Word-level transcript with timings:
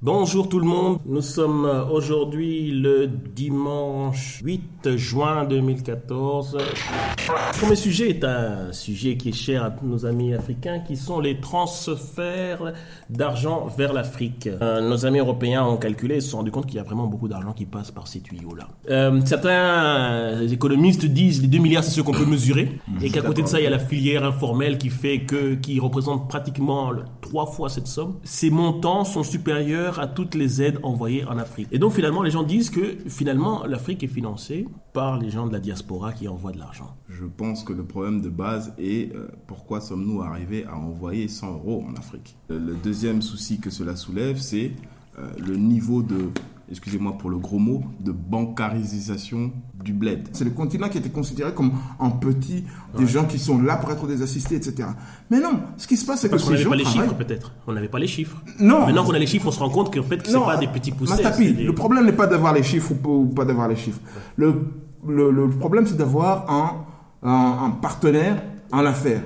Bonjour 0.00 0.48
tout 0.48 0.60
le 0.60 0.64
monde, 0.64 1.00
nous 1.06 1.22
sommes 1.22 1.64
aujourd'hui 1.90 2.70
le 2.70 3.08
dimanche 3.08 4.40
8 4.44 4.96
juin 4.96 5.44
2014. 5.44 6.56
Le 6.56 7.58
premier 7.58 7.74
sujet 7.74 8.10
est 8.10 8.22
un 8.22 8.72
sujet 8.72 9.16
qui 9.16 9.30
est 9.30 9.32
cher 9.32 9.64
à 9.64 9.74
nos 9.82 10.06
amis 10.06 10.34
africains 10.34 10.78
qui 10.78 10.96
sont 10.96 11.18
les 11.18 11.40
transferts 11.40 12.74
d'argent 13.10 13.66
vers 13.76 13.92
l'Afrique. 13.92 14.46
Euh, 14.46 14.88
nos 14.88 15.04
amis 15.04 15.18
européens 15.18 15.64
ont 15.64 15.78
calculé 15.78 16.18
et 16.18 16.20
se 16.20 16.30
sont 16.30 16.36
rendus 16.36 16.52
compte 16.52 16.66
qu'il 16.66 16.76
y 16.76 16.80
a 16.80 16.84
vraiment 16.84 17.08
beaucoup 17.08 17.26
d'argent 17.26 17.52
qui 17.52 17.66
passe 17.66 17.90
par 17.90 18.06
ces 18.06 18.20
tuyaux-là. 18.20 18.68
Euh, 18.90 19.20
certains 19.24 20.42
économistes 20.42 21.06
disent 21.06 21.42
les 21.42 21.48
2 21.48 21.58
milliards 21.58 21.82
c'est 21.82 21.90
ce 21.90 22.02
qu'on 22.02 22.12
peut 22.12 22.24
mesurer 22.24 22.78
et 23.02 23.10
qu'à 23.10 23.22
côté 23.22 23.42
de 23.42 23.48
ça 23.48 23.58
il 23.58 23.64
y 23.64 23.66
a 23.66 23.70
la 23.70 23.80
filière 23.80 24.22
informelle 24.22 24.78
qui 24.78 24.90
fait 24.90 25.24
que, 25.24 25.56
qui 25.56 25.80
représente 25.80 26.28
pratiquement 26.28 26.92
trois 27.20 27.46
fois 27.46 27.68
cette 27.68 27.88
somme. 27.88 28.20
Ces 28.22 28.50
montants 28.50 29.02
sont 29.02 29.24
supérieurs 29.24 29.87
à 29.96 30.06
toutes 30.06 30.34
les 30.34 30.60
aides 30.60 30.78
envoyées 30.82 31.24
en 31.24 31.38
Afrique. 31.38 31.68
Et 31.72 31.78
donc 31.78 31.92
finalement, 31.92 32.22
les 32.22 32.30
gens 32.30 32.42
disent 32.42 32.70
que 32.70 32.98
finalement, 33.08 33.64
l'Afrique 33.64 34.02
est 34.02 34.08
financée 34.08 34.66
par 34.92 35.18
les 35.18 35.30
gens 35.30 35.46
de 35.46 35.52
la 35.52 35.60
diaspora 35.60 36.12
qui 36.12 36.28
envoient 36.28 36.52
de 36.52 36.58
l'argent. 36.58 36.96
Je 37.08 37.24
pense 37.24 37.64
que 37.64 37.72
le 37.72 37.84
problème 37.84 38.20
de 38.20 38.28
base 38.28 38.74
est 38.78 39.14
euh, 39.14 39.28
pourquoi 39.46 39.80
sommes-nous 39.80 40.20
arrivés 40.22 40.66
à 40.66 40.76
envoyer 40.76 41.28
100 41.28 41.52
euros 41.54 41.84
en 41.88 41.94
Afrique? 41.94 42.36
Le 42.50 42.74
deuxième 42.74 43.22
souci 43.22 43.60
que 43.60 43.70
cela 43.70 43.96
soulève, 43.96 44.38
c'est 44.38 44.72
euh, 45.18 45.30
le 45.38 45.56
niveau 45.56 46.02
de 46.02 46.30
excusez-moi 46.70 47.16
pour 47.18 47.30
le 47.30 47.38
gros 47.38 47.58
mot, 47.58 47.82
de 48.00 48.12
bancarisation 48.12 49.52
du 49.82 49.92
bled. 49.92 50.28
C'est 50.32 50.44
le 50.44 50.50
continent 50.50 50.88
qui 50.88 50.98
était 50.98 51.08
considéré 51.10 51.52
comme 51.54 51.72
un 52.00 52.10
petit, 52.10 52.64
des 52.96 53.06
gens 53.06 53.24
qui 53.24 53.38
sont 53.38 53.60
là 53.60 53.76
pour 53.76 53.90
être 53.90 54.06
des 54.06 54.22
assistés, 54.22 54.56
etc. 54.56 54.88
Mais 55.30 55.40
non, 55.40 55.60
ce 55.76 55.86
qui 55.86 55.96
se 55.96 56.04
passe, 56.04 56.20
c'est 56.20 56.30
que 56.30 56.38
ces 56.38 56.56
gens 56.56 56.70
pas 56.70 56.76
les 56.76 56.84
chiffres, 56.84 57.14
peut-être. 57.14 57.52
On 57.66 57.72
n'avait 57.72 57.88
pas 57.88 57.98
les 57.98 58.06
chiffres. 58.06 58.36
Non. 58.60 58.86
Maintenant 58.86 59.04
qu'on 59.04 59.14
a 59.14 59.18
les 59.18 59.26
chiffres, 59.26 59.46
on 59.48 59.52
se 59.52 59.58
rend 59.58 59.70
compte 59.70 59.94
qu'en 59.94 60.02
fait, 60.02 60.26
ce 60.26 60.32
n'est 60.32 60.44
pas 60.44 60.56
des 60.56 60.68
petits 60.68 60.92
poussés. 60.92 61.22
Le 61.22 61.72
problème 61.72 62.04
n'est 62.06 62.12
pas 62.12 62.26
d'avoir 62.26 62.52
les 62.52 62.62
chiffres 62.62 62.92
ou 63.04 63.26
pas 63.26 63.44
d'avoir 63.44 63.68
les 63.68 63.76
chiffres. 63.76 64.00
Le, 64.36 64.54
le, 65.06 65.48
problème, 65.50 65.86
c'est 65.86 65.96
d'avoir 65.96 66.50
un, 66.50 66.84
un, 67.22 67.70
partenaire 67.70 68.42
en 68.72 68.84
affaires. 68.84 69.22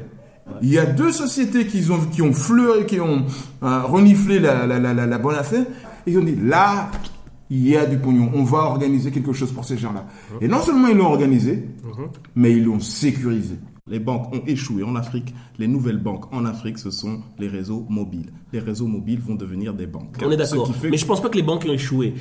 Il 0.61 0.69
y 0.69 0.79
a 0.79 0.85
deux 0.85 1.13
sociétés 1.13 1.67
qui 1.67 1.89
ont, 1.91 2.01
qui 2.11 2.21
ont 2.21 2.33
fleuré, 2.33 2.85
qui 2.85 3.01
ont 3.01 3.25
euh, 3.63 3.83
reniflé 3.83 4.39
la, 4.39 4.67
la, 4.67 4.79
la, 4.79 4.93
la, 4.93 5.19
bonne 5.19 5.37
affaire, 5.37 5.65
et 6.07 6.11
ils 6.11 6.19
ont 6.19 6.23
dit 6.25 6.37
là, 6.37 6.91
il 7.53 7.69
y 7.69 7.77
a 7.77 7.85
du 7.85 7.99
pognon, 7.99 8.31
on 8.35 8.45
va 8.45 8.61
organiser 8.61 9.11
quelque 9.11 9.35
chose 9.35 9.53
pour 9.53 9.67
ces 9.67 9.77
gens-là. 9.77 10.07
Et 10.41 10.49
non 10.49 10.63
seulement 10.63 10.89
ils 10.89 10.97
l'ont 10.97 11.05
organisé, 11.07 11.69
mais 12.35 12.53
ils 12.53 12.65
l'ont 12.65 12.81
sécurisé. 12.81 13.57
Les 13.87 13.99
banques 13.99 14.35
ont 14.35 14.43
échoué 14.47 14.83
en 14.85 14.97
Afrique. 14.97 15.35
Les 15.59 15.69
nouvelles 15.69 15.99
banques 15.99 16.33
en 16.33 16.47
Afrique, 16.47 16.79
ce 16.79 16.91
sont 16.91 17.21
les 17.39 17.49
réseaux 17.49 17.85
mobiles. 17.91 18.33
Les 18.55 18.61
réseaux 18.61 18.87
mobiles 18.87 19.21
vont 19.21 19.35
devenir 19.35 19.75
des 19.75 19.87
banques. 19.87 20.17
On 20.25 20.31
est 20.31 20.37
d'accord. 20.39 20.73
Mais 20.85 20.97
je 20.97 21.05
ne 21.05 21.09
pense 21.09 21.21
pas 21.21 21.29
que 21.29 21.37
les 21.37 21.43
banques 21.43 21.67
ont 21.69 21.73
échoué. 21.73 22.15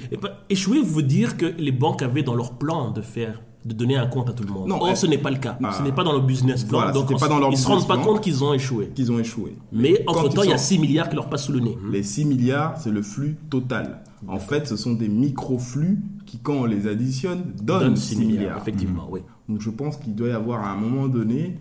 échoué 0.49 0.81
veut 0.83 1.03
dire 1.03 1.37
que 1.37 1.45
les 1.45 1.71
banques 1.71 2.01
avaient 2.01 2.23
dans 2.23 2.35
leur 2.35 2.57
plan 2.57 2.91
de 2.91 3.01
faire 3.01 3.41
de 3.63 3.73
donner 3.73 3.95
un 3.95 4.07
compte 4.07 4.29
à 4.29 4.33
tout 4.33 4.43
le 4.43 4.51
monde. 4.51 4.67
Non, 4.67 4.81
Or, 4.81 4.97
ce 4.97 5.05
n'est 5.05 5.17
pas 5.17 5.29
le 5.29 5.37
cas. 5.37 5.57
ce 5.59 5.65
ah. 5.65 5.81
n'est 5.83 5.91
pas 5.91 6.03
dans 6.03 6.13
le 6.13 6.21
business 6.21 6.63
plan. 6.63 6.91
donc, 6.91 7.17
pas 7.19 7.27
dans 7.27 7.39
leur 7.39 7.49
ils 7.49 7.53
ne 7.53 7.57
se 7.57 7.67
rendent 7.67 7.87
pas 7.87 7.97
compte 7.97 8.21
qu'ils 8.21 8.43
ont 8.43 8.53
échoué. 8.53 8.91
Qu'ils 8.95 9.11
ont 9.11 9.19
échoué. 9.19 9.55
Mais 9.71 10.03
entre-temps, 10.07 10.43
il 10.43 10.49
y 10.49 10.53
a 10.53 10.57
6 10.57 10.79
milliards 10.79 11.09
qui 11.09 11.15
leur 11.15 11.29
passent 11.29 11.45
sous 11.45 11.51
le 11.51 11.59
nez. 11.59 11.77
Les 11.91 12.03
6 12.03 12.25
milliards, 12.25 12.77
c'est 12.79 12.91
le 12.91 13.01
flux 13.01 13.37
total. 13.49 14.01
En 14.27 14.39
fait, 14.39 14.67
ce 14.67 14.75
sont 14.75 14.93
des 14.93 15.09
micro-flux 15.09 15.99
qui, 16.25 16.37
quand 16.39 16.53
on 16.53 16.65
les 16.65 16.87
additionne, 16.87 17.53
donnent 17.61 17.95
6 17.95 18.17
milliards. 18.17 18.57
Effectivement, 18.57 19.07
oui. 19.09 19.21
Donc 19.49 19.61
je 19.61 19.69
pense 19.69 19.97
qu'il 19.97 20.15
doit 20.15 20.29
y 20.29 20.31
avoir 20.31 20.63
à 20.63 20.71
un 20.71 20.77
moment 20.77 21.07
donné 21.07 21.59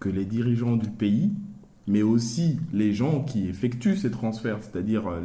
que 0.00 0.08
les 0.08 0.24
dirigeants 0.24 0.76
du 0.76 0.88
pays, 0.88 1.32
mais 1.86 2.02
aussi 2.02 2.58
les 2.72 2.92
gens 2.92 3.22
qui 3.22 3.48
effectuent 3.48 3.96
ces 3.96 4.10
transferts, 4.10 4.58
c'est-à-dire 4.62 5.06
euh, 5.06 5.20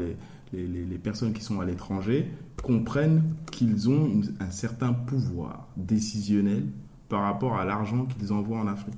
les, 0.53 0.67
les, 0.67 0.85
les, 0.85 0.97
personnes 0.97 1.33
qui 1.33 1.43
sont 1.43 1.59
à 1.59 1.65
l'étranger, 1.65 2.31
comprennent 2.61 3.23
qu'ils 3.51 3.89
ont 3.89 4.21
un 4.39 4.51
certain 4.51 4.93
pouvoir 4.93 5.67
décisionnel 5.77 6.65
par 7.09 7.23
rapport 7.23 7.55
à 7.55 7.65
l'argent 7.65 8.05
qu'ils 8.05 8.31
envoient 8.31 8.59
en 8.59 8.67
Afrique. 8.67 8.95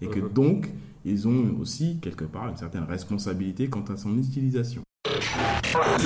Et 0.00 0.06
que 0.06 0.20
uh-huh. 0.20 0.32
donc, 0.32 0.70
ils 1.04 1.28
ont 1.28 1.56
aussi, 1.60 1.98
quelque 2.00 2.24
part, 2.24 2.48
une 2.48 2.56
certaine 2.56 2.84
responsabilité 2.84 3.68
quant 3.68 3.84
à 3.92 3.96
son 3.96 4.16
utilisation. 4.18 4.82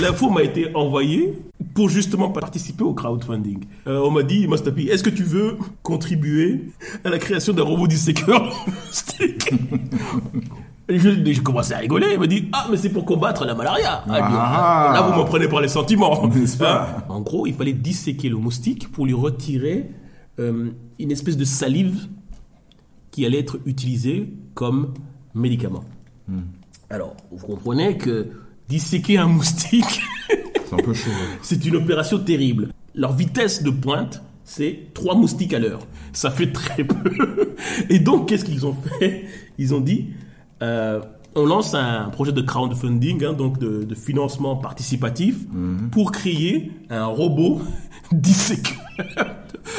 L'info 0.00 0.30
m'a 0.30 0.42
été 0.42 0.74
envoyée 0.74 1.34
pour 1.74 1.88
justement 1.88 2.30
participer 2.30 2.84
au 2.84 2.94
crowdfunding. 2.94 3.64
Euh, 3.86 4.00
on 4.00 4.10
m'a 4.10 4.22
dit, 4.22 4.46
Mastapi, 4.46 4.88
est-ce 4.88 5.02
que 5.02 5.10
tu 5.10 5.24
veux 5.24 5.56
contribuer 5.82 6.72
à 7.04 7.10
la 7.10 7.18
création 7.18 7.52
d'un 7.52 7.62
robot 7.62 7.86
disséqueur 10.88 11.24
J'ai 11.24 11.42
commencé 11.42 11.72
à 11.72 11.78
rigoler. 11.78 12.08
Il 12.12 12.18
m'a 12.18 12.26
dit 12.26 12.48
Ah, 12.52 12.66
mais 12.70 12.76
c'est 12.76 12.90
pour 12.90 13.04
combattre 13.04 13.44
la 13.44 13.54
malaria. 13.54 14.04
Ah, 14.08 14.90
là, 14.94 15.02
vous 15.02 15.20
me 15.20 15.26
prenez 15.26 15.48
par 15.48 15.60
les 15.60 15.68
sentiments. 15.68 16.22
Hein? 16.60 16.86
en 17.08 17.20
gros, 17.20 17.46
il 17.46 17.54
fallait 17.54 17.72
disséquer 17.72 18.28
le 18.28 18.36
moustique 18.36 18.90
pour 18.90 19.06
lui 19.06 19.14
retirer 19.14 19.90
euh, 20.38 20.70
une 20.98 21.10
espèce 21.10 21.36
de 21.36 21.44
salive 21.44 22.08
qui 23.10 23.24
allait 23.24 23.38
être 23.38 23.58
utilisée 23.66 24.32
comme 24.54 24.94
médicament. 25.34 25.84
Hmm. 26.28 26.40
Alors, 26.90 27.14
vous 27.30 27.46
comprenez 27.46 27.96
que 27.96 28.28
disséquer 28.68 29.18
un 29.18 29.26
moustique, 29.26 30.02
c'est 31.42 31.64
une 31.64 31.76
opération 31.76 32.18
terrible. 32.18 32.70
Leur 32.94 33.12
vitesse 33.12 33.62
de 33.62 33.70
pointe, 33.70 34.22
c'est 34.44 34.88
trois 34.94 35.14
moustiques 35.14 35.54
à 35.54 35.58
l'heure. 35.58 35.86
Ça 36.12 36.30
fait 36.30 36.52
très 36.52 36.84
peu. 36.84 37.54
Et 37.88 37.98
donc, 37.98 38.28
qu'est-ce 38.28 38.44
qu'ils 38.44 38.66
ont 38.66 38.74
fait? 38.74 39.24
Ils 39.58 39.74
ont 39.74 39.80
dit, 39.80 40.08
euh, 40.64 41.00
on 41.36 41.46
lance 41.46 41.74
un 41.74 42.10
projet 42.10 42.32
de 42.32 42.40
crowdfunding, 42.40 43.24
hein, 43.24 43.32
donc 43.32 43.58
de, 43.58 43.94
financement 43.94 44.56
participatif, 44.56 45.36
mhm. 45.52 45.90
pour 45.90 46.12
créer 46.12 46.72
un 46.90 47.06
robot 47.06 47.60
disséqueur 48.12 48.78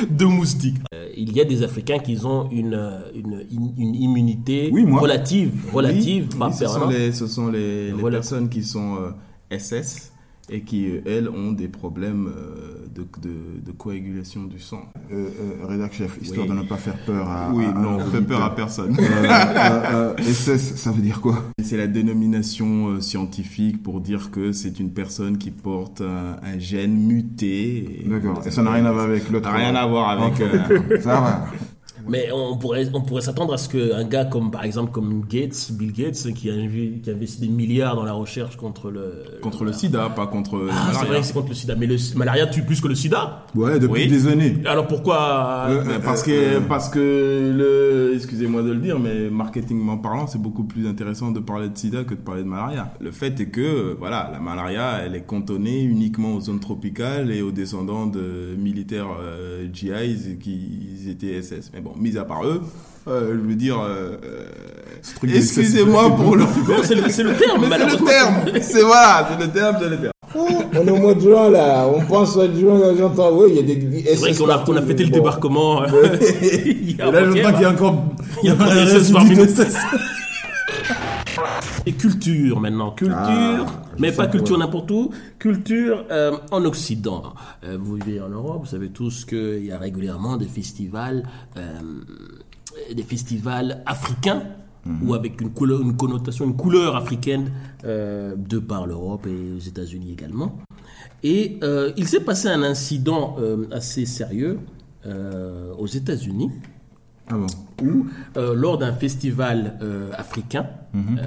de 0.10 0.26
moustiques. 0.26 0.78
Euh, 0.94 1.08
il 1.16 1.32
y 1.34 1.42
a 1.42 1.46
des 1.46 1.64
Africains 1.64 2.00
qui 2.00 2.20
ont 2.26 2.50
une, 2.52 2.78
une, 3.14 3.96
immunité 3.96 4.72
relative, 4.72 5.54
relative, 5.74 6.30
ce, 6.52 6.68
sont 6.68 6.88
les, 6.88 7.12
ce 7.12 7.28
sont 7.28 7.48
les, 7.48 7.94
personnes 8.10 8.50
qui 8.50 8.64
sont 8.64 8.98
SS 9.50 10.12
euh, 10.12 10.15
et 10.50 10.62
qui, 10.62 10.88
elles, 11.06 11.30
ont 11.30 11.52
des 11.52 11.68
problèmes 11.68 12.28
euh, 12.28 12.86
de, 12.94 13.06
de, 13.66 13.72
coagulation 13.72 14.44
du 14.44 14.60
sang. 14.60 14.84
Euh, 15.12 15.30
euh 15.62 15.66
rédac 15.66 15.94
chef, 15.94 16.18
histoire 16.22 16.48
de 16.48 16.54
ne 16.54 16.64
pas 16.64 16.78
faire 16.78 16.98
peur 17.06 17.28
à. 17.28 17.52
Oui, 17.54 17.66
non, 17.76 17.98
on 17.98 18.06
fait 18.06 18.22
peur 18.22 18.44
à 18.44 18.56
personne. 18.56 18.96
SS, 20.20 20.76
ça 20.76 20.92
veut 20.92 21.02
dire 21.02 21.22
quoi? 21.22 21.44
C'est 21.64 21.78
la 21.78 21.88
dénomination 21.88 23.02
scientifique 23.02 23.82
pour 23.82 24.02
dire 24.02 24.32
que 24.32 24.52
c'est 24.52 24.80
une 24.80 24.92
personne 24.92 25.38
qui 25.38 25.52
porte 25.52 26.02
un, 26.02 26.60
gène 26.60 26.96
muté. 26.96 28.04
D'accord, 28.06 28.42
et 28.46 28.52
ça 28.52 28.62
n'a 28.62 28.72
rien 28.72 28.86
à 28.86 28.92
voir 28.92 29.06
avec 29.06 29.30
l'autre. 29.30 29.50
Rien 29.52 29.76
à 29.76 29.86
voir 29.86 30.10
avec. 30.10 30.38
ça 31.02 31.20
va. 31.20 31.46
Mais 32.08 32.30
on 32.32 32.58
pourrait, 32.58 32.88
on 32.94 33.02
pourrait 33.02 33.22
s'attendre 33.22 33.54
à 33.54 33.58
ce 33.58 33.70
qu'un 33.70 34.04
gars 34.04 34.26
comme, 34.26 34.52
par 34.52 34.64
exemple, 34.64 34.92
comme 34.92 35.26
Gates, 35.28 35.72
Bill 35.72 35.92
Gates, 35.92 36.34
qui 36.34 36.50
a, 36.50 36.54
qui 36.54 37.10
a 37.10 37.14
investi 37.14 37.42
des 37.42 37.48
milliards 37.48 37.96
dans 37.96 38.04
la 38.04 38.14
recherche 38.14 38.56
contre 38.58 38.92
le... 38.92 39.24
Contre 39.42 39.64
le, 39.64 39.74
sida, 39.74 40.10
pas 40.10 40.28
contre 40.28 40.70
ah, 40.72 40.92
c'est 40.94 41.06
vrai 41.06 41.20
que 41.20 41.26
c'est 41.26 41.34
contre 41.34 41.50
le 41.50 41.56
sida. 41.56 41.76
Mais 41.76 41.88
le 41.88 41.98
malaria 42.16 42.48
tue 42.48 42.64
plus 42.64 42.82
que 42.82 42.88
le 42.88 42.96
sida 42.96 43.46
Ouais, 43.56 43.80
depuis 43.80 44.08
des 44.08 44.28
années. 44.28 44.58
Alors 44.66 44.88
pourquoi... 44.88 45.68
Euh, 45.70 45.84
euh, 45.88 46.00
parce, 46.04 46.24
que, 46.24 46.32
euh, 46.32 46.60
parce 46.62 46.90
que, 46.90 47.00
le, 47.56 48.14
excusez-moi 48.16 48.62
de 48.62 48.72
le 48.72 48.80
dire, 48.80 49.00
mais 49.00 49.30
marketingment 49.30 49.98
parlant, 49.98 50.28
c'est 50.28 50.42
beaucoup 50.42 50.64
plus 50.64 50.88
intéressant 50.88 51.32
de 51.32 51.40
parler 51.40 51.70
de 51.70 51.78
sida 51.78 52.04
que 52.04 52.14
de 52.14 52.20
parler 52.20 52.44
de 52.44 52.48
malaria. 52.48 52.94
Le 53.00 53.12
fait 53.12 53.40
est 53.40 53.50
que, 53.50 53.96
voilà, 53.98 54.30
la 54.32 54.40
malaria, 54.40 55.00
elle 55.06 55.16
est 55.16 55.26
cantonnée 55.26 55.82
uniquement 55.82 56.34
aux 56.34 56.42
zones 56.42 56.60
tropicales 56.60 57.32
et 57.32 57.42
aux 57.42 57.52
descendants 57.52 58.06
de 58.06 58.56
militaires 58.58 59.08
GIs 59.74 60.38
qui 60.40 61.10
étaient 61.10 61.42
SS. 61.42 61.72
Mais 61.74 61.82
bon, 61.82 61.94
mis 61.98 62.18
à 62.18 62.24
part 62.24 62.46
eux, 62.46 62.62
euh, 63.08 63.36
je 63.36 63.48
veux 63.48 63.56
dire, 63.56 63.80
euh, 63.80 64.18
euh, 64.24 65.36
excusez-moi 65.36 66.16
pour 66.16 66.36
le... 66.36 66.46
C'est 66.84 66.96
le, 66.96 67.02
terme, 67.02 67.12
C'est 67.12 67.24
le 67.24 67.36
terme, 68.06 68.62
c'est 68.62 68.82
voilà, 68.82 69.30
c'est 69.30 69.46
le 69.46 69.52
terme, 69.52 69.78
c'est 69.80 69.90
le 69.90 69.98
terme. 69.98 70.12
On 70.38 70.88
est 70.88 70.92
au 70.92 70.98
mois 70.98 71.14
de 71.14 71.22
juin 71.22 71.50
là, 71.50 71.88
on 71.88 72.02
pense 72.02 72.36
au 72.36 72.52
juin, 72.52 72.80
j'entends, 72.98 73.32
oui, 73.32 73.52
il 73.52 73.56
y 73.56 73.60
a 73.60 73.76
des. 73.76 74.04
C'est 74.04 74.34
vrai 74.34 74.34
qu'on 74.34 74.76
a, 74.76 74.80
a 74.80 74.82
fêté 74.82 75.04
le 75.04 75.10
débarquement. 75.10 75.84
il 76.42 76.98
y 76.98 77.02
a 77.02 77.12
là, 77.12 77.24
j'entends 77.26 77.54
qu'il 77.54 77.62
y 77.62 77.66
a 77.66 77.70
encore. 77.70 78.04
Il 78.44 78.50
y 78.50 78.52
a 78.52 78.56
pas 78.56 78.74
de 78.74 78.86
SS 78.86 79.12
parmi. 79.12 79.38
Et 81.88 81.94
culture 81.94 82.60
maintenant, 82.60 82.92
culture, 82.92 83.16
ah, 83.20 83.66
mais 84.00 84.12
pas 84.12 84.28
culture 84.28 84.58
n'importe 84.58 84.90
où, 84.90 85.12
culture 85.38 86.06
euh, 86.10 86.36
en 86.52 86.66
Occident. 86.66 87.36
Euh, 87.64 87.78
vous 87.80 87.96
vivez 87.96 88.20
en 88.22 88.30
Europe, 88.30 88.62
vous 88.62 88.70
savez 88.70 88.90
tous 88.90 89.26
qu'il 89.26 89.66
y 89.66 89.72
a 89.72 89.78
régulièrement 89.78 90.38
des 90.38 90.48
festivals, 90.48 91.24
euh, 91.58 91.80
des 92.92 93.04
festivals 93.04 93.84
africains 93.86 94.42
mhm. 94.86 95.08
ou 95.08 95.14
avec 95.14 95.40
une, 95.42 95.52
couleur, 95.52 95.80
une 95.82 95.96
connotation, 95.96 96.46
une 96.46 96.56
couleur 96.56 96.96
africaine 96.96 97.52
de 97.84 98.58
par 98.58 98.88
l'Europe 98.88 99.28
et 99.28 99.54
aux 99.56 99.60
États-Unis 99.60 100.12
également. 100.12 100.58
Et 101.22 101.60
il 101.98 102.08
s'est 102.08 102.22
passé 102.22 102.48
un 102.48 102.64
incident 102.64 103.38
assez 103.72 104.06
sérieux 104.08 104.60
aux 105.06 105.88
États-Unis. 105.88 106.50
Ah 107.30 107.36
bon? 107.38 107.48
Où, 107.84 108.08
lors 108.36 108.80
d'un 108.80 108.94
festival 108.94 109.78
africain, 110.18 110.68
mhm 110.94 111.20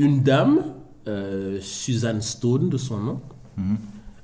une 0.00 0.22
dame 0.22 0.74
euh, 1.06 1.58
Suzanne 1.60 2.22
Stone 2.22 2.68
de 2.70 2.76
son 2.76 2.98
nom, 2.98 3.20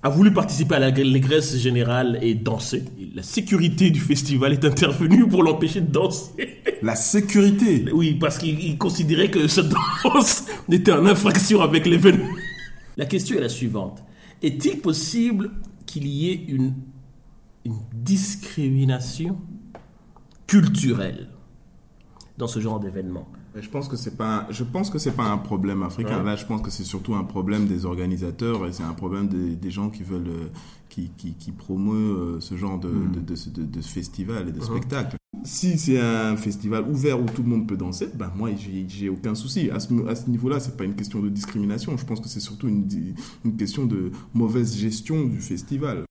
a 0.03 0.09
voulu 0.09 0.33
participer 0.33 0.77
à 0.77 0.79
la 0.79 0.91
l'allégresse 0.91 1.57
générale 1.59 2.19
et 2.23 2.35
danser. 2.35 2.85
La 3.15 3.23
sécurité 3.23 3.91
du 3.91 4.01
festival 4.01 4.53
est 4.53 4.65
intervenue 4.65 5.29
pour 5.29 5.43
l'empêcher 5.43 5.81
de 5.81 5.91
danser. 5.91 6.63
La 6.83 6.95
sécurité. 6.95 7.85
Oui, 7.93 8.15
parce 8.15 8.39
qu'il 8.39 8.59
il 8.63 8.79
considérait 8.79 9.31
que 9.31 9.47
cette 9.49 9.73
danse 10.05 10.47
était 10.71 10.93
en 10.93 11.05
infraction 11.07 11.61
avec 11.61 11.87
l'événement. 11.87 12.29
La 12.97 13.05
question 13.05 13.37
est 13.37 13.41
la 13.41 13.49
suivante. 13.49 14.03
Est-il 14.43 14.81
possible 14.81 15.51
qu'il 15.85 16.07
y 16.07 16.31
ait 16.31 16.45
une, 16.49 16.75
une 17.65 17.79
discrimination 17.93 19.39
culturelle? 20.47 21.29
Dans 22.39 22.47
ce 22.47 22.61
genre 22.61 22.79
d'événement 22.81 23.27
Je 23.59 23.69
pense 23.69 23.89
que 23.89 23.97
c'est 23.97 24.17
pas, 24.17 24.41
un- 24.41 24.47
je 24.53 24.63
pense 24.65 24.91
que 24.91 24.99
c'est 24.99 25.13
pas 25.17 25.25
un 25.31 25.39
problème 25.39 25.83
africain. 25.83 26.19
Ouais. 26.19 26.25
Là, 26.25 26.37
je 26.37 26.45
pense 26.45 26.61
que 26.63 26.71
c'est 26.71 26.85
surtout 26.85 27.15
un 27.15 27.25
problème 27.25 27.67
des 27.67 27.87
organisateurs 27.87 28.67
et 28.67 28.73
c'est 28.73 28.83
un 28.83 28.93
problème 28.93 29.29
des, 29.29 29.57
des 29.57 29.71
gens 29.71 29.89
qui 29.89 30.03
veulent, 30.03 30.29
euh, 30.29 30.49
qui, 30.91 31.11
qui, 31.17 31.33
qui 31.35 31.53
promeuvent 31.53 32.37
euh, 32.37 32.41
ce 32.41 32.57
genre 32.57 32.79
de, 32.79 32.89
de, 32.91 33.21
de, 33.21 33.35
ce- 33.35 33.49
de- 33.51 33.65
de 33.65 33.81
festival 33.81 34.49
et 34.49 34.53
de 34.53 34.61
spectacle. 34.61 35.17
Si 35.45 35.79
c'est 35.79 35.99
un 36.01 36.37
festival 36.37 36.85
ouvert 36.91 37.21
où 37.21 37.25
tout 37.27 37.43
le 37.43 37.49
monde 37.49 37.67
peut 37.69 37.77
danser, 37.77 38.09
ben 38.15 38.31
moi 38.37 38.51
j'ai 38.89 39.09
aucun 39.09 39.35
souci. 39.35 39.71
À 39.71 39.81
ce, 39.81 39.89
à 40.09 40.15
ce 40.17 40.29
niveau-là, 40.29 40.61
c'est 40.61 40.77
pas 40.77 40.85
une 40.85 40.95
question 40.97 41.21
de 41.21 41.29
discrimination. 41.29 41.97
Je 41.97 42.05
pense 42.05 42.21
que 42.21 42.29
c'est 42.29 42.41
surtout 42.41 42.69
une 42.69 43.57
question 43.57 43.87
de 43.87 44.11
mauvaise 44.35 44.77
gestion 44.77 45.25
du 45.25 45.41
festival. 45.41 46.05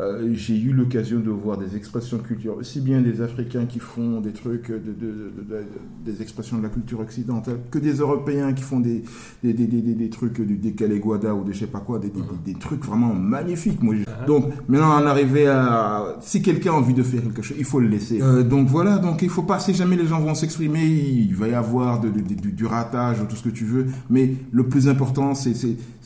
Euh, 0.00 0.30
j'ai 0.32 0.58
eu 0.58 0.72
l'occasion 0.72 1.20
de 1.20 1.30
voir 1.30 1.58
des 1.58 1.76
expressions 1.76 2.18
culturelles, 2.18 2.58
aussi 2.60 2.80
bien 2.80 3.00
des 3.02 3.20
Africains 3.20 3.66
qui 3.66 3.78
font 3.80 4.20
des 4.20 4.32
trucs, 4.32 4.68
de, 4.70 4.76
de- 4.78 4.80
de- 4.80 5.54
de- 5.54 5.64
des 6.10 6.22
expressions 6.22 6.56
de 6.58 6.62
la 6.62 6.70
culture 6.70 7.00
occidentale, 7.00 7.58
que 7.70 7.78
des 7.78 7.94
Européens 7.94 8.52
qui 8.54 8.62
font 8.62 8.80
des, 8.80 9.02
des, 9.44 9.52
des, 9.52 9.66
des, 9.66 9.82
des- 9.82 9.94
des 9.94 10.08
trucs 10.10 10.40
du 10.40 10.56
décalé 10.56 10.98
Guada 11.00 11.34
ou 11.34 11.44
des 11.44 11.52
je 11.52 11.60
sais 11.60 11.66
pas 11.66 11.80
quoi, 11.80 11.98
des, 11.98 12.08
des, 12.08 12.20
des- 12.20 12.52
des 12.54 12.58
trucs 12.58 12.84
vraiment 12.84 13.12
magnifiques. 13.14 13.82
Moi, 13.82 13.96
je- 13.96 14.26
Donc 14.26 14.46
maintenant, 14.68 15.02
on 15.02 15.06
arrivait 15.06 15.46
à... 15.48 16.16
Si 16.22 16.40
quelqu'un 16.40 16.70
a 16.72 16.74
envie 16.76 16.94
de 16.94 17.02
faire 17.02 17.22
quelque 17.22 17.42
chose, 17.42 17.56
il 17.58 17.64
faut 17.66 17.80
le 17.80 17.88
laisser. 17.88 18.22
Euh, 18.22 18.42
donc 18.42 18.68
voilà, 18.68 18.96
donc 18.98 19.20
il 19.22 19.28
faut 19.28 19.42
pas, 19.42 19.58
si 19.58 19.74
jamais 19.74 19.96
les 19.96 20.06
gens 20.06 20.20
vont 20.20 20.34
s'exprimer, 20.34 20.84
il 20.84 21.34
va 21.34 21.48
y 21.48 21.54
avoir 21.54 22.00
de- 22.00 22.08
de- 22.08 22.20
de- 22.20 22.34
du, 22.40 22.52
du 22.52 22.64
ratage 22.66 23.20
ou 23.20 23.26
tout 23.26 23.36
ce 23.36 23.42
que 23.44 23.50
tu 23.50 23.64
veux, 23.64 23.86
mais 24.08 24.32
le 24.52 24.66
plus 24.66 24.88
important, 24.88 25.34
c'est 25.34 25.54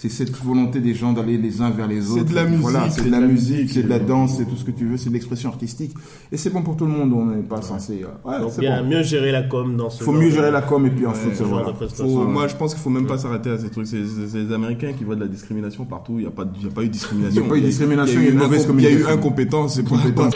cette 0.08 0.32
volonté 0.36 0.80
des 0.80 0.94
gens 0.94 1.12
d'aller 1.12 1.38
les 1.38 1.60
uns 1.60 1.70
vers 1.70 1.86
les 1.86 2.10
autres. 2.10 2.22
C'est 2.26 2.30
de 2.30 2.34
la 2.34 2.44
musique, 2.44 2.60
Voilà, 2.62 2.90
c'est 2.90 3.04
de 3.04 3.10
la 3.10 3.20
musique, 3.20 3.83
de 3.84 3.88
la 3.90 3.98
danse, 3.98 4.36
c'est 4.38 4.44
tout 4.46 4.56
ce 4.56 4.64
que 4.64 4.70
tu 4.70 4.86
veux, 4.86 4.96
c'est 4.96 5.08
de 5.10 5.14
l'expression 5.14 5.48
artistique. 5.50 5.92
Et 6.32 6.36
c'est 6.36 6.50
bon 6.50 6.62
pour 6.62 6.76
tout 6.76 6.84
le 6.86 6.90
monde, 6.92 7.12
on 7.12 7.26
n'est 7.26 7.42
pas 7.42 7.62
censé. 7.62 8.02
euh, 8.04 8.28
ouais, 8.28 8.40
Donc 8.40 8.56
bon. 8.58 8.84
mieux 8.88 9.02
gérer 9.02 9.30
la 9.32 9.42
com 9.42 9.76
dans 9.76 9.90
ce 9.90 10.00
Il 10.02 10.04
faut 10.04 10.12
genre 10.12 10.20
mieux 10.22 10.30
gérer 10.30 10.50
la 10.50 10.62
com 10.62 10.86
et 10.86 10.90
puis 10.90 11.06
ensuite, 11.06 11.38
Ouais, 11.40 11.46
voilà. 11.46 11.72
Faut- 11.74 12.24
moi, 12.24 12.48
je 12.48 12.56
pense 12.56 12.74
qu'il 12.74 12.82
faut 12.82 12.90
même 12.90 13.06
pas 13.06 13.18
s'arrêter 13.18 13.50
à 13.50 13.58
ces 13.58 13.70
trucs. 13.70 13.86
C'est 13.86 13.98
les 13.98 14.52
Américains 14.52 14.92
qui 14.92 15.04
voient 15.04 15.14
de 15.16 15.20
la 15.20 15.28
discrimination 15.28 15.84
partout. 15.84 16.14
Il 16.16 16.22
n'y 16.22 16.26
a, 16.26 16.30
pas 16.30 16.44
il 16.60 16.64
y 16.66 16.68
a 16.68 16.72
pas 16.72 16.82
eu 16.82 16.88
de 16.88 16.92
discrimination. 16.92 17.40
Il 17.40 17.44
y 17.44 17.46
a 17.46 17.50
pas 17.50 17.56
eu 17.56 17.60
de 17.60 17.66
discrimination, 17.66 18.20
eu 18.20 18.22
il 18.22 18.24
y 18.26 18.28
a 18.28 18.32
une 18.32 18.38
mauvaise 18.38 18.66
Il 18.74 18.80
y 18.82 18.86
a 18.86 18.90
eu 18.90 18.94
communication. 19.02 19.18
incompétence. 19.18 19.74
C'est 19.74 19.82
pas- 19.82 19.90
Compétence. 19.96 20.34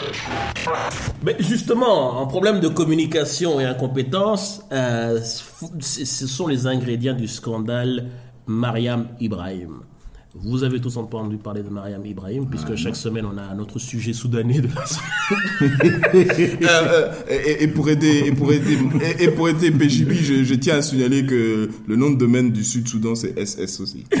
Mais 1.25 1.35
justement, 1.39 2.21
en 2.21 2.27
problème 2.27 2.59
de 2.61 2.67
communication 2.69 3.59
et 3.59 3.65
incompétence, 3.65 4.61
euh, 4.71 5.19
ce 5.21 6.27
sont 6.27 6.47
les 6.47 6.67
ingrédients 6.67 7.13
du 7.15 7.27
scandale 7.27 8.07
Mariam 8.47 9.07
Ibrahim. 9.19 9.81
Vous 10.35 10.63
avez 10.63 10.79
tous 10.79 10.95
entendu 10.97 11.37
parler 11.37 11.63
de 11.63 11.69
Mariam 11.69 12.05
Ibrahim, 12.05 12.47
puisque 12.47 12.75
chaque 12.75 12.95
semaine 12.95 13.25
on 13.25 13.35
a 13.37 13.41
un 13.41 13.57
autre 13.57 13.79
sujet 13.79 14.13
soudanais 14.13 14.61
de 14.61 14.67
la 14.73 14.85
semaine. 14.85 15.09
Euh, 16.61 16.67
euh, 16.67 17.11
et, 17.29 17.63
et 17.63 17.67
pour 17.67 17.89
aider, 17.89 18.23
et 18.25 18.31
pour 18.31 18.51
aider, 18.53 18.77
et, 19.19 19.23
et 19.23 19.27
pour 19.29 19.49
aider 19.49 19.71
PJB, 19.71 20.11
je, 20.13 20.43
je 20.43 20.53
tiens 20.55 20.77
à 20.77 20.81
signaler 20.81 21.25
que 21.25 21.69
le 21.87 21.95
nom 21.95 22.11
de 22.11 22.15
domaine 22.17 22.51
du 22.51 22.63
Sud-Soudan, 22.63 23.15
c'est 23.15 23.33
SS 23.43 23.79
aussi. 23.79 24.05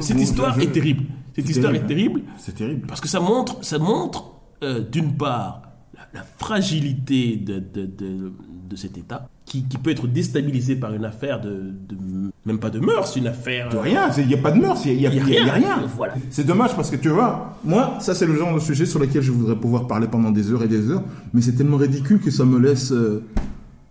Cette 0.00 0.16
Bon, 0.16 0.22
histoire 0.22 0.54
je- 0.58 0.64
est 0.64 0.72
terrible. 0.72 1.04
Cette 1.36 1.48
histoire 1.48 1.72
terrible, 1.72 1.84
est 1.84 1.94
terrible 1.94 2.22
C'est 2.38 2.54
terrible. 2.54 2.86
parce 2.86 3.00
que 3.00 3.08
ça 3.08 3.20
montre, 3.20 3.62
ça 3.64 3.78
montre 3.78 4.32
euh, 4.62 4.80
d'une 4.80 5.16
part 5.16 5.62
la, 5.94 6.20
la 6.20 6.26
fragilité 6.38 7.36
de, 7.36 7.58
de, 7.58 7.86
de, 7.86 8.32
de 8.68 8.76
cet 8.76 8.98
État 8.98 9.28
qui, 9.52 9.64
qui 9.64 9.76
peut 9.76 9.90
être 9.90 10.06
déstabilisé 10.06 10.76
par 10.76 10.94
une 10.94 11.04
affaire 11.04 11.38
de, 11.42 11.50
de- 11.88 12.30
même 12.46 12.58
pas 12.58 12.70
de 12.70 12.80
mœurs, 12.80 13.14
une 13.16 13.26
affaire 13.26 13.68
De 13.68 13.76
rien, 13.76 14.08
il 14.16 14.26
n'y 14.26 14.32
a 14.34 14.38
pas 14.38 14.50
de 14.50 14.58
mœurs, 14.58 14.80
il 14.86 14.96
n'y 14.96 15.06
a, 15.06 15.10
rien. 15.10 15.52
rien. 15.52 15.82
Voilà. 15.94 16.14
C'est 16.30 16.46
dommage 16.46 16.74
parce 16.74 16.90
que 16.90 16.96
tu 16.96 17.10
vois, 17.10 17.58
moi, 17.62 17.98
ça 18.00 18.14
c'est 18.14 18.24
le 18.26 18.34
genre 18.34 18.54
de 18.54 18.60
sujet 18.60 18.86
sur 18.86 18.98
lequel 18.98 19.20
je 19.20 19.30
voudrais 19.30 19.56
pouvoir 19.56 19.86
parler 19.86 20.08
pendant 20.08 20.30
des 20.30 20.50
heures 20.50 20.62
et 20.62 20.68
des 20.68 20.90
heures, 20.90 21.02
mais 21.34 21.42
c'est 21.42 21.52
tellement 21.52 21.76
ridicule 21.76 22.18
que 22.18 22.30
ça 22.30 22.46
me 22.46 22.58
laisse 22.58 22.92
euh, 22.92 23.22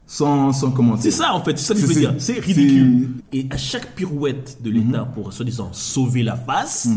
sans, 0.08 0.52
sans 0.52 0.72
commenter. 0.72 1.04
C'est 1.12 1.12
ça 1.18 1.34
en 1.36 1.44
fait, 1.44 1.58
c'est 1.60 1.66
ça 1.66 1.74
que 1.76 1.80
je 1.80 1.86
veux 1.86 1.94
dire. 1.94 2.16
C'est 2.18 2.40
ridicule. 2.40 3.10
Et 3.32 3.46
à 3.52 3.58
chaque 3.58 3.94
pirouette 3.94 4.58
de 4.64 4.72
l'État 4.72 5.06
pour 5.14 5.32
soi-disant 5.32 5.70
sauver 5.74 6.24
la 6.24 6.36
face, 6.36 6.90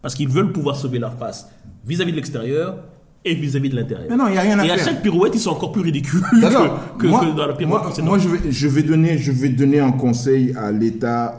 parce 0.00 0.14
qu'ils 0.14 0.28
veulent 0.28 0.52
pouvoir 0.52 0.76
sauver 0.76 0.98
leur 0.98 1.14
face 1.18 1.48
vis-à-vis 1.86 2.12
de 2.12 2.16
l'extérieur 2.16 2.78
et 3.24 3.34
vis-à-vis 3.34 3.70
de 3.70 3.76
l'intérieur. 3.76 4.06
Mais 4.10 4.16
non, 4.16 4.28
il 4.28 4.32
n'y 4.32 4.38
a 4.38 4.42
rien 4.42 4.58
à 4.58 4.66
Et 4.66 4.70
à 4.70 4.76
faire. 4.76 4.84
chaque 4.86 5.02
pirouette, 5.02 5.32
ils 5.34 5.40
sont 5.40 5.50
encore 5.50 5.72
plus 5.72 5.82
ridicules 5.82 6.20
que, 6.32 6.98
que- 6.98 7.06
moi, 7.06 7.20
que 7.24 7.36
dans 7.36 7.46
la 7.46 7.54
pirouette 7.54 7.82
moi, 7.82 8.04
moi, 8.04 8.18
je 8.18 8.28
vais, 8.28 8.50
je 8.52 8.68
vais 8.68 8.82
donner, 8.82 9.16
je 9.18 9.32
vais 9.32 9.48
donner 9.48 9.80
un 9.80 9.92
conseil 9.92 10.52
à 10.56 10.70
l'État 10.72 11.36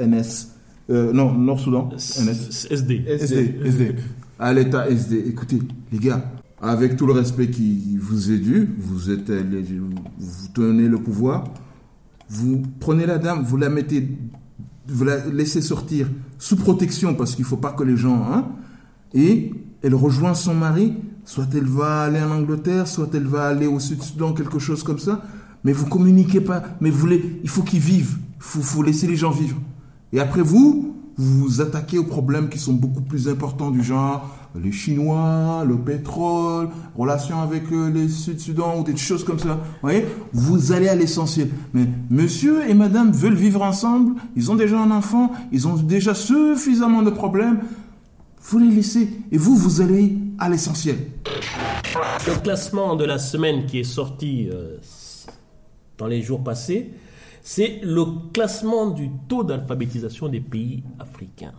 euh, 0.00 0.06
NS, 0.06 0.48
euh, 0.90 1.12
non 1.12 1.32
Nord-Soudan, 1.32 1.90
NS, 1.92 2.66
SD. 2.70 3.04
SD, 3.06 3.54
SD, 3.64 3.94
à 4.38 4.52
l'État 4.54 4.88
SD. 4.88 5.24
Écoutez, 5.28 5.58
les 5.92 5.98
gars, 5.98 6.24
avec 6.62 6.96
tout 6.96 7.06
le 7.06 7.12
respect 7.12 7.48
qui 7.50 7.98
vous 8.00 8.32
est 8.32 8.38
dû, 8.38 8.70
vous 8.78 9.10
êtes, 9.10 9.28
euh, 9.30 9.42
vous 10.18 10.48
tenez 10.54 10.88
le 10.88 10.96
pouvoir, 10.98 11.44
vous 12.30 12.62
prenez 12.80 13.04
la 13.06 13.18
dame, 13.18 13.44
vous 13.44 13.56
la 13.58 13.68
mettez, 13.68 14.08
vous 14.88 15.04
la 15.04 15.26
laissez 15.26 15.60
sortir 15.60 16.08
sous 16.38 16.56
protection 16.56 17.14
parce 17.14 17.34
qu'il 17.34 17.44
faut 17.44 17.56
pas 17.58 17.72
que 17.72 17.84
les 17.84 17.96
gens, 17.96 18.24
hein, 18.32 18.46
et 19.14 19.50
elle 19.82 19.94
rejoint 19.94 20.34
son 20.34 20.54
mari, 20.54 20.94
soit 21.26 21.48
elle 21.54 21.66
va 21.66 22.04
aller 22.04 22.22
en 22.22 22.30
Angleterre, 22.30 22.88
soit 22.88 23.14
elle 23.14 23.26
va 23.26 23.46
aller 23.48 23.66
au 23.66 23.78
Sud-Soudan, 23.78 24.32
quelque 24.32 24.58
chose 24.58 24.82
comme 24.82 24.98
ça, 24.98 25.22
mais 25.64 25.72
vous 25.72 25.86
communiquez 25.86 26.40
pas, 26.40 26.62
mais 26.80 26.88
vous 26.88 27.06
les, 27.06 27.40
il 27.42 27.50
faut 27.50 27.62
qu'ils 27.62 27.80
vivent, 27.80 28.16
il 28.38 28.42
faut, 28.42 28.62
faut 28.62 28.82
laisser 28.82 29.06
les 29.06 29.16
gens 29.16 29.30
vivre. 29.30 29.58
Et 30.14 30.20
après 30.20 30.40
vous, 30.40 30.94
vous 31.18 31.38
vous 31.38 31.60
attaquez 31.60 31.98
aux 31.98 32.04
problèmes 32.04 32.48
qui 32.48 32.58
sont 32.58 32.72
beaucoup 32.72 33.02
plus 33.02 33.28
importants 33.28 33.70
du 33.70 33.82
genre 33.82 34.30
les 34.62 34.72
Chinois, 34.72 35.64
le 35.66 35.76
pétrole, 35.76 36.68
relation 36.96 37.40
avec 37.40 37.64
euh, 37.72 37.90
les 37.90 38.08
Sud-Soudan 38.08 38.80
ou 38.80 38.84
des 38.84 38.96
choses 38.96 39.24
comme 39.24 39.38
ça. 39.38 39.54
Vous 39.54 39.82
voyez? 39.82 40.06
Vous 40.32 40.72
allez 40.72 40.88
à 40.88 40.94
l'essentiel. 40.94 41.50
Mais 41.74 41.86
monsieur 42.10 42.68
et 42.68 42.72
madame 42.74 43.12
veulent 43.12 43.34
vivre 43.34 43.62
ensemble, 43.62 44.14
ils 44.34 44.50
ont 44.50 44.54
déjà 44.54 44.80
un 44.80 44.90
enfant, 44.90 45.32
ils 45.52 45.68
ont 45.68 45.76
déjà 45.76 46.14
suffisamment 46.14 47.02
de 47.02 47.10
problèmes. 47.10 47.58
Vous 48.42 48.58
les 48.58 48.70
laissez 48.70 49.10
et 49.32 49.38
vous, 49.38 49.56
vous 49.56 49.80
allez 49.80 50.16
à 50.38 50.48
l'essentiel. 50.48 50.96
Le 52.26 52.40
classement 52.42 52.96
de 52.96 53.04
la 53.04 53.18
semaine 53.18 53.66
qui 53.66 53.80
est 53.80 53.84
sorti 53.84 54.48
euh, 54.52 54.76
dans 55.98 56.06
les 56.06 56.22
jours 56.22 56.42
passés, 56.42 56.92
c'est 57.42 57.78
le 57.82 58.04
classement 58.32 58.88
du 58.88 59.08
taux 59.28 59.44
d'alphabétisation 59.44 60.28
des 60.28 60.40
pays 60.40 60.82
africains. 60.98 61.52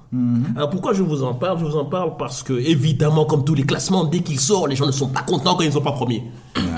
Alors 0.55 0.69
pourquoi 0.69 0.91
je 0.93 1.01
vous 1.01 1.23
en 1.23 1.33
parle? 1.33 1.59
Je 1.59 1.65
vous 1.65 1.77
en 1.77 1.85
parle 1.85 2.17
parce 2.17 2.43
que, 2.43 2.53
évidemment, 2.53 3.23
comme 3.25 3.45
tous 3.45 3.55
les 3.55 3.63
classements, 3.65 4.03
dès 4.03 4.19
qu'ils 4.19 4.39
sortent, 4.39 4.69
les 4.69 4.75
gens 4.75 4.85
ne 4.85 4.91
sont 4.91 5.07
pas 5.07 5.21
contents 5.21 5.55
quand 5.55 5.61
ils 5.63 5.67
ne 5.67 5.71
sont 5.71 5.81
pas 5.81 5.93
premiers. 5.93 6.23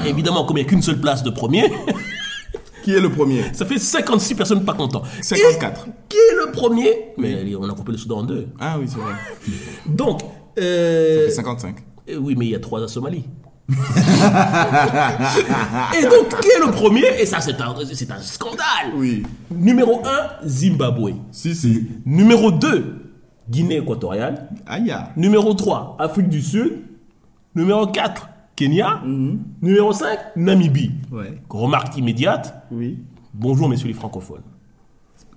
Évidemment, 0.05 0.45
comme 0.45 0.57
il 0.57 0.61
n'y 0.61 0.67
a 0.67 0.69
qu'une 0.69 0.83
seule 0.83 0.99
place 1.01 1.23
de 1.23 1.31
premier, 1.31 1.63
Qui 2.83 2.93
est 2.93 3.01
le 3.01 3.09
premier? 3.11 3.43
ça 3.53 3.65
fait 3.65 3.77
56 3.77 4.35
personnes 4.35 4.63
pas 4.63 4.73
contents. 4.73 5.03
54. 5.21 5.87
Et 5.87 5.91
qui 6.07 6.15
est 6.17 6.45
le 6.45 6.51
premier? 6.51 7.09
Mais 7.17 7.55
on 7.55 7.67
a 7.69 7.73
coupé 7.73 7.91
le 7.91 7.97
Soudan 7.97 8.19
en 8.19 8.23
deux. 8.23 8.47
Ah 8.59 8.77
oui, 8.79 8.85
c'est 8.87 8.99
vrai. 8.99 9.13
Donc, 9.85 10.21
euh, 10.57 11.25
C'est 11.27 11.35
55. 11.35 11.75
Euh, 12.09 12.17
Oui, 12.17 12.35
mais 12.37 12.45
il 12.47 12.51
y 12.51 12.55
a 12.55 12.59
trois 12.59 12.83
à 12.83 12.87
Somalie. 12.87 13.23
et 13.69 13.73
donc, 16.03 16.39
qui 16.41 16.47
est 16.49 16.59
le 16.65 16.71
premier? 16.71 17.21
Et 17.21 17.25
ça, 17.25 17.39
c'est 17.39 17.59
un, 17.61 17.75
c'est 17.93 18.11
un 18.11 18.19
scandale. 18.19 18.91
Oui. 18.95 19.23
Numéro 19.51 20.01
1, 20.43 20.47
Zimbabwe. 20.47 21.13
Si, 21.31 21.55
si. 21.55 21.87
Numéro 22.05 22.51
2, 22.51 22.95
Guinée 23.49 23.77
équatoriale. 23.77 24.49
Aïe. 24.65 24.93
Numéro 25.15 25.53
3, 25.53 25.97
Afrique 25.99 26.29
du 26.29 26.41
Sud. 26.41 26.79
Numéro 27.55 27.87
4, 27.87 28.29
Kenya. 28.55 29.01
Numéro 29.61 29.93
5, 29.93 30.17
Namibie. 30.35 30.91
Ouais. 31.11 31.33
Remarque 31.49 31.97
immédiate. 31.97 32.63
Oui. 32.71 32.99
Bonjour, 33.33 33.69
messieurs 33.69 33.87
les 33.87 33.93
francophones. 33.93 34.41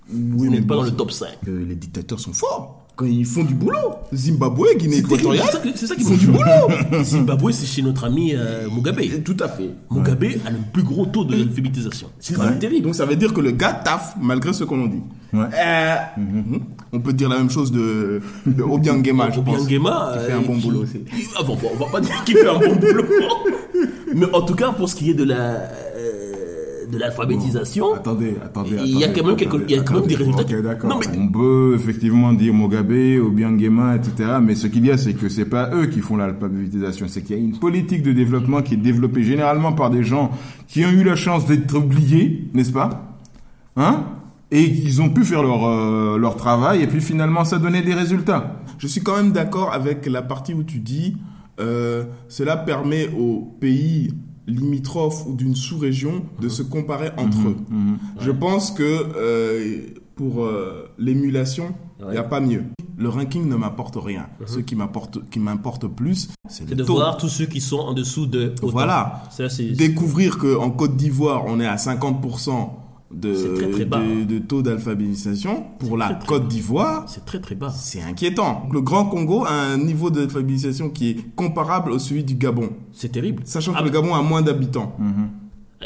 Vous 0.07 0.43
Oui, 0.43 0.49
n'êtes 0.49 0.67
pas 0.67 0.75
dans 0.75 0.83
le 0.83 0.91
top 0.91 1.11
5. 1.11 1.29
euh, 1.47 1.65
les 1.65 1.75
dictateurs 1.75 2.19
sont 2.19 2.33
forts. 2.33 2.82
Quand 2.95 3.05
ils 3.05 3.25
font 3.25 3.43
du 3.43 3.55
boulot. 3.55 3.77
Zimbabwe, 4.13 4.67
Guinée 4.77 4.97
équatoriale. 4.97 5.43
c'est 5.47 5.51
ça 5.53 5.59
que- 5.59 5.69
c'est 5.75 5.87
ça 5.87 5.95
qui 5.95 6.01
ils 6.03 6.09
me 6.09 6.11
font 6.15 6.19
du 6.19 6.27
boulot. 6.27 7.03
Zimbabwe, 7.03 7.51
c'est 7.51 7.65
chez 7.65 7.81
notre 7.81 8.03
ami 8.03 8.33
euh, 8.35 8.67
Mugabe. 8.69 8.99
Tout 9.25 9.37
à 9.39 9.47
fait. 9.47 9.71
Mugabe 9.89 10.25
a 10.45 10.51
le 10.51 10.57
plus 10.71 10.83
gros 10.83 11.07
taux 11.07 11.23
de 11.25 11.35
l'alphabétisation. 11.35 12.07
C'est 12.19 12.35
quand 12.35 12.43
même 12.43 12.59
terrible. 12.59 12.83
Donc 12.85 12.93
ça 12.95 13.05
veut 13.05 13.15
dire 13.15 13.33
que 13.33 13.41
le 13.41 13.49
gars 13.51 13.73
taffe 13.73 14.13
malgré 14.21 14.53
ce 14.53 14.63
qu'on 14.63 14.83
en 14.83 14.87
dit. 14.87 15.01
Ouais. 15.33 15.45
Euh, 15.65 15.95
mhm. 16.17 16.59
On 16.91 16.99
peut 16.99 17.13
dire 17.13 17.29
la 17.29 17.37
même 17.39 17.49
chose 17.49 17.71
de, 17.71 18.21
de 18.45 18.61
Obiangema, 18.61 19.31
je 19.31 19.39
pense. 19.39 19.61
Obiangema, 19.61 20.11
Qui 20.13 20.25
fait 20.25 20.31
euh, 20.31 20.37
un 20.37 20.41
bon 20.41 20.55
qui- 20.55 20.61
boulot 20.67 20.83
aussi. 20.83 20.99
Ah 21.35 21.41
bon, 21.41 21.55
bon, 21.55 21.69
on 21.73 21.83
va 21.85 21.91
pas 21.91 21.99
dire 22.01 22.23
qu'il 22.23 22.37
fait 22.37 22.47
un 22.47 22.59
bon 22.59 22.75
boulot. 22.75 23.03
Mais 24.15 24.27
en 24.31 24.41
tout 24.43 24.53
cas, 24.53 24.71
pour 24.71 24.87
ce 24.87 24.95
qui 24.95 25.09
est 25.09 25.15
de 25.15 25.23
la, 25.23 25.35
euh, 25.35 25.67
de 26.93 26.99
l'alphabétisation. 26.99 27.93
Attendez, 27.95 28.35
attendez. 28.43 28.77
Il 28.85 28.97
y 28.99 29.03
a 29.03 29.09
quand 29.09 29.25
même 29.25 29.35
quelque- 29.35 29.55
attendez, 29.57 29.65
il 29.69 29.75
y 29.75 29.79
a 29.79 29.83
quand 29.83 29.93
même 29.95 30.07
des 30.07 30.15
résultats. 30.15 30.43
Non, 30.87 30.99
mais- 30.99 31.17
On 31.17 31.27
peut 31.27 31.73
effectivement 31.75 32.33
dire 32.33 32.53
Mugabe 32.53 32.91
ou 33.25 33.29
bien 33.31 33.53
etc. 33.57 34.37
Mais 34.41 34.55
ce 34.55 34.67
qu'il 34.67 34.85
y 34.85 34.91
a, 34.91 34.97
c'est 34.97 35.13
que 35.13 35.29
c'est 35.29 35.45
pas 35.45 35.69
eux 35.73 35.87
qui 35.87 35.99
font 35.99 36.17
l'alphabétisation. 36.17 37.07
C'est 37.07 37.21
qu'il 37.21 37.35
y 37.37 37.39
a 37.39 37.41
une 37.41 37.57
politique 37.59 38.03
de 38.03 38.11
développement 38.13 38.61
qui 38.61 38.75
est 38.75 38.77
développée 38.77 39.23
généralement 39.23 39.73
par 39.73 39.89
des 39.89 40.03
gens 40.03 40.31
qui 40.67 40.85
ont 40.85 40.89
eu 40.91 41.03
la 41.03 41.15
chance 41.15 41.45
d'être 41.45 41.77
oubliés, 41.77 42.49
n'est-ce 42.53 42.71
pas? 42.71 43.17
Hein? 43.75 44.03
Et 44.51 44.61
ils 44.63 45.01
ont 45.01 45.09
pu 45.09 45.23
faire 45.23 45.41
leur, 45.41 45.65
euh, 45.67 46.17
leur 46.17 46.35
travail 46.35 46.83
et 46.83 46.87
puis 46.87 47.01
finalement 47.01 47.43
ça 47.43 47.57
donnait 47.57 47.81
des 47.81 47.95
résultats. 47.95 48.57
Je 48.77 48.85
suis 48.87 49.01
quand 49.01 49.15
même 49.17 49.31
d'accord 49.31 49.73
avec 49.73 50.05
la 50.05 50.21
partie 50.21 50.53
où 50.53 50.63
tu 50.63 50.77
dis 50.79 51.17
euh, 51.59 52.03
cela 52.27 52.57
permet 52.57 53.09
aux 53.17 53.39
pays 53.59 54.13
limitrophes 54.47 55.25
ou 55.27 55.35
d'une 55.35 55.55
sous-région 55.55 56.23
de 56.41 56.49
se 56.49 56.63
comparer 56.63 57.11
entre 57.17 57.47
eux. 57.47 57.57
Mhm. 57.69 57.97
Je 58.19 58.31
pense 58.31 58.71
que 58.71 58.83
euh, 58.83 59.81
pour 60.15 60.43
euh, 60.43 60.89
l'émulation, 60.97 61.73
il 61.99 62.11
n'y 62.11 62.17
a 62.17 62.23
pas 62.23 62.41
mieux. 62.41 62.65
Le 62.97 63.09
ranking 63.09 63.47
ne 63.47 63.55
m'apporte 63.55 63.95
rien. 63.95 64.27
Ce 64.45 64.59
qui 64.59 64.75
m'apporte, 64.75 65.29
qui 65.29 65.39
m'importe 65.39 65.87
plus, 65.87 66.29
c'est 66.47 66.65
de 66.65 66.83
taux. 66.83 66.95
voir 66.95 67.17
tous 67.17 67.29
ceux 67.29 67.45
qui 67.45 67.61
sont 67.61 67.79
en 67.79 67.93
dessous 67.93 68.25
de. 68.25 68.53
autant. 68.61 68.67
Voilà. 68.67 69.23
Ça, 69.31 69.49
c'est. 69.49 69.69
Découvrir 69.69 70.37
qu'en 70.37 70.69
Côte 70.69 70.95
d'Ivoire, 70.95 71.43
on 71.47 71.59
est 71.59 71.65
à 71.65 71.75
50% 71.75 72.69
de, 73.13 73.33
C'est 73.33 73.53
très, 73.55 73.69
très 73.71 73.85
bas. 73.85 73.99
de, 73.99 74.23
de 74.25 74.39
taux 74.39 74.61
d'alphabétisation. 74.61 75.65
Pour 75.79 75.97
la 75.97 76.13
très, 76.15 76.27
Côte 76.27 76.47
d'Ivoire, 76.47 77.05
C'est 77.07 77.25
très 77.25 77.39
très 77.39 77.55
bas. 77.55 77.69
c'est 77.69 78.01
inquiétant. 78.01 78.67
Le 78.71 78.81
Grand 78.81 79.05
Congo 79.05 79.45
a 79.45 79.51
un 79.53 79.77
niveau 79.77 80.09
d'alphabétisation 80.09 80.89
qui 80.89 81.09
est 81.11 81.35
comparable 81.35 81.91
au 81.91 81.99
celui 81.99 82.23
du 82.23 82.35
Gabon. 82.35 82.69
C'est 82.91 83.11
terrible. 83.11 83.43
Sachant 83.45 83.73
Ah, 83.75 83.79
que 83.79 83.85
le 83.85 83.89
Gabon 83.91 84.13
a 84.15 84.21
moins 84.21 84.41
d'habitants. 84.41 84.95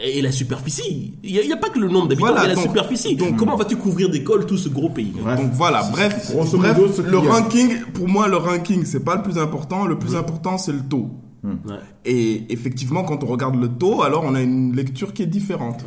Et 0.03 0.21
la 0.21 0.31
superficie. 0.31 1.15
Il 1.23 1.31
n'y 1.33 1.39
a, 1.39 1.41
il 1.41 1.49
y 1.49 1.53
a 1.53 1.57
pas 1.57 1.69
que 1.69 1.79
le 1.79 1.87
nombre 1.89 2.07
d'habitants, 2.07 2.27
Voilà, 2.27 2.41
il 2.41 2.43
y 2.43 2.45
a 2.45 2.49
la 2.49 2.55
donc- 2.55 2.65
superficie. 2.67 3.15
donc- 3.15 3.35
Comment 3.35 3.55
vas-tu 3.55 3.77
couvrir 3.77 4.09
d'écoles 4.11 4.45
tout 4.45 4.57
ce 4.57 4.69
gros 4.69 4.89
pays? 4.89 5.11
Bref. 5.19 5.39
Donc 5.41 5.51
voilà, 5.53 5.81
bref, 5.91 6.31
grosso 6.31 6.55
bref 6.57 6.77
modo, 6.77 6.93
ce 6.93 7.01
qu'il 7.01 7.09
le 7.09 7.17
ranking, 7.17 7.81
pour 7.95 8.07
moi, 8.07 8.27
le 8.27 8.37
ranking, 8.37 8.85
c'est 8.85 9.03
pas 9.03 9.15
le 9.15 9.23
plus 9.23 9.39
important. 9.39 9.87
Le 9.87 9.97
plus 9.97 10.15
important, 10.15 10.59
c'est 10.59 10.71
le 10.73 10.81
taux. 10.81 11.09
Ouais. 11.43 11.75
Et 12.05 12.45
effectivement, 12.53 13.03
quand 13.03 13.23
on 13.23 13.27
regarde 13.27 13.55
le 13.55 13.69
taux, 13.69 14.03
alors 14.03 14.23
on 14.23 14.35
a 14.35 14.41
une 14.41 14.75
lecture 14.75 15.13
qui 15.13 15.23
est 15.23 15.27
différente. 15.27 15.85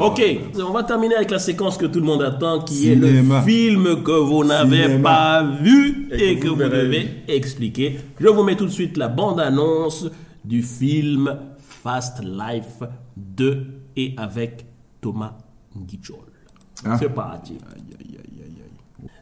Ok, 0.00 0.22
on 0.58 0.72
va 0.72 0.82
terminer 0.82 1.14
avec 1.16 1.30
la 1.30 1.38
séquence 1.38 1.76
que 1.76 1.86
tout 1.86 2.00
le 2.00 2.06
monde 2.06 2.22
attend, 2.22 2.60
qui 2.60 2.74
Cinéma. 2.74 3.06
est 3.06 3.40
le 3.40 3.44
film 3.44 4.02
que 4.02 4.10
vous 4.12 4.44
n'avez 4.44 4.98
pas 4.98 5.42
vu 5.42 6.08
et, 6.12 6.32
Et 6.32 6.38
que 6.38 6.44
que 6.44 6.48
vous 6.48 6.56
devez 6.56 7.22
expliquer. 7.28 7.98
Je 8.18 8.28
vous 8.28 8.42
mets 8.42 8.56
tout 8.56 8.66
de 8.66 8.70
suite 8.70 8.96
la 8.96 9.08
bande-annonce 9.08 10.08
du 10.44 10.62
film 10.62 11.36
Fast 11.82 12.22
Life 12.22 12.82
2 13.16 13.66
et 13.96 14.14
avec 14.16 14.66
Thomas 15.00 15.36
Guichol. 15.76 16.16
Ah. 16.84 16.96
C'est 16.98 17.08
parti. 17.08 17.58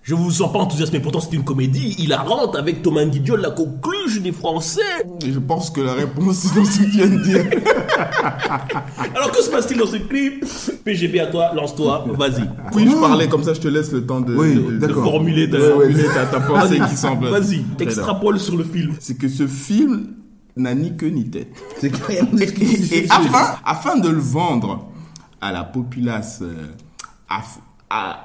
Je 0.06 0.14
vous 0.14 0.30
sens 0.30 0.52
pas 0.52 0.58
enthousiasmé, 0.58 1.00
pourtant 1.00 1.20
c'est 1.20 1.34
une 1.34 1.44
comédie 1.44 1.94
hilarante 1.98 2.56
avec 2.56 2.82
Thomas 2.82 3.06
Guidiol, 3.06 3.40
la 3.40 3.50
coqueluche 3.50 4.20
des 4.20 4.32
Français. 4.32 4.82
Et 5.24 5.32
je 5.32 5.38
pense 5.38 5.70
que 5.70 5.80
la 5.80 5.94
réponse 5.94 6.44
est 6.44 6.54
dans 6.54 6.64
ce 6.66 6.78
que 6.78 6.84
tu 6.84 6.90
viens 6.90 7.06
de 7.06 7.22
dire. 7.22 7.42
Alors 9.16 9.30
que 9.32 9.42
se 9.42 9.50
passe-t-il 9.50 9.80
dans 9.80 9.86
ce 9.86 9.96
clip? 9.96 10.44
PGB 10.84 11.20
à 11.20 11.26
toi, 11.28 11.52
lance-toi, 11.54 12.04
vas-y. 12.18 12.44
Puis-je 12.76 12.96
parler 13.00 13.28
comme 13.28 13.42
ça, 13.44 13.54
je 13.54 13.60
te 13.60 13.68
laisse 13.68 13.92
le 13.92 14.04
temps 14.04 14.20
de, 14.20 14.34
Oui, 14.36 14.54
de- 14.56 14.86
de 14.86 14.92
formuler 14.92 15.48
ta- 15.48 15.56
de 15.56 15.62
formuler 15.70 16.04
ta, 16.04 16.26
ta 16.26 16.40
pensée 16.40 16.76
Vas-y, 16.78 16.90
qui 16.90 16.96
semble. 16.96 17.28
Vas-y, 17.28 17.64
extrapole 17.80 18.38
sur 18.38 18.56
le 18.58 18.64
film. 18.64 18.92
c'est 19.00 19.16
que 19.16 19.28
ce 19.28 19.46
film 19.46 20.08
n'a 20.56 20.74
ni 20.74 20.96
queue 20.98 21.08
ni 21.08 21.30
tête. 21.30 21.48
C'est 21.80 21.90
carrément 21.90 22.28
Et, 22.38 22.98
et 22.98 23.06
afin, 23.10 23.56
afin 23.64 23.96
de 23.98 24.10
le 24.10 24.20
vendre 24.20 24.86
à 25.40 25.50
la 25.50 25.64
populace 25.64 26.40
euh, 26.42 26.52
af- 27.30 27.58
à- 27.58 27.73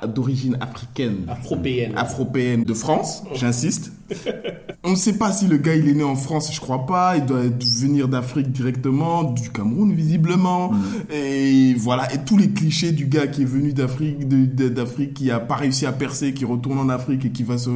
d'origine 0.08 0.58
africaine, 0.62 1.26
Afropéenne. 1.28 1.94
afropéenne 1.98 2.64
de 2.64 2.74
France, 2.74 3.24
j'insiste. 3.34 3.92
On 4.84 4.92
ne 4.92 4.96
sait 4.96 5.18
pas 5.18 5.32
si 5.34 5.46
le 5.46 5.58
gars 5.58 5.76
il 5.76 5.88
est 5.90 5.94
né 5.94 6.04
en 6.04 6.16
France, 6.16 6.52
je 6.54 6.60
crois 6.60 6.86
pas. 6.86 7.18
Il 7.18 7.26
doit 7.26 7.42
venir 7.60 8.08
d'Afrique 8.08 8.52
directement, 8.52 9.24
du 9.24 9.50
Cameroun 9.52 9.94
visiblement. 9.94 10.72
Et 11.14 11.74
voilà, 11.78 12.12
et 12.14 12.18
tous 12.20 12.38
les 12.38 12.50
clichés 12.50 12.92
du 12.94 13.06
gars 13.06 13.28
qui 13.28 13.42
est 13.42 13.46
venu 13.46 13.74
d'Afrique, 13.74 14.28
d'Afrique, 14.28 15.14
qui 15.16 15.32
a 15.32 15.40
pas 15.40 15.56
réussi 15.56 15.86
à 15.86 15.92
percer, 15.92 16.34
qui 16.34 16.46
retourne 16.46 16.80
en 16.80 16.90
Afrique 16.90 17.26
et 17.26 17.32
qui 17.32 17.44
va 17.44 17.58
se, 17.58 17.70